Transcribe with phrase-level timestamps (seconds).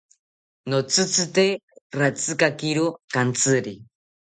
[0.71, 1.45] Notzitzite
[1.99, 3.75] ratzikakiro kantziri